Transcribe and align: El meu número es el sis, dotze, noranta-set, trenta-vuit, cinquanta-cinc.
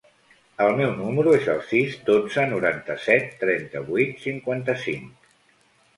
El 0.63 0.71
meu 0.79 0.93
número 1.01 1.33
es 1.39 1.49
el 1.57 1.61
sis, 1.73 1.93
dotze, 2.09 2.47
noranta-set, 2.55 3.31
trenta-vuit, 3.47 4.17
cinquanta-cinc. 4.27 5.33